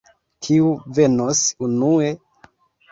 Kiu 0.47 0.71
venos 1.01 1.45
unue? 1.69 2.13